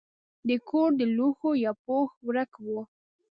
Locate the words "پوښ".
1.85-2.09